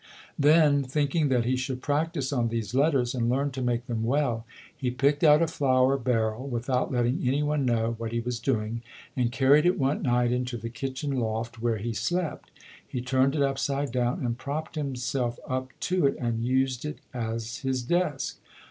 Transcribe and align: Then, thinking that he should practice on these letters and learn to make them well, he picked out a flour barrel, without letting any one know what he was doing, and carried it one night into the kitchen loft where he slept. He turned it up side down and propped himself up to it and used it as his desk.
Then, 0.39 0.81
thinking 0.83 1.29
that 1.29 1.45
he 1.45 1.55
should 1.55 1.79
practice 1.83 2.33
on 2.33 2.47
these 2.47 2.73
letters 2.73 3.13
and 3.13 3.29
learn 3.29 3.51
to 3.51 3.61
make 3.61 3.85
them 3.85 4.03
well, 4.03 4.47
he 4.75 4.89
picked 4.89 5.23
out 5.23 5.43
a 5.43 5.47
flour 5.47 5.95
barrel, 5.95 6.47
without 6.47 6.91
letting 6.91 7.21
any 7.23 7.43
one 7.43 7.67
know 7.67 7.93
what 7.99 8.11
he 8.11 8.19
was 8.19 8.39
doing, 8.39 8.81
and 9.15 9.31
carried 9.31 9.63
it 9.63 9.77
one 9.77 10.01
night 10.01 10.31
into 10.31 10.57
the 10.57 10.69
kitchen 10.71 11.17
loft 11.19 11.61
where 11.61 11.77
he 11.77 11.93
slept. 11.93 12.49
He 12.87 12.99
turned 12.99 13.35
it 13.35 13.43
up 13.43 13.59
side 13.59 13.91
down 13.91 14.25
and 14.25 14.39
propped 14.39 14.73
himself 14.73 15.37
up 15.47 15.67
to 15.81 16.07
it 16.07 16.17
and 16.19 16.43
used 16.43 16.83
it 16.83 16.97
as 17.13 17.57
his 17.59 17.83
desk. 17.83 18.39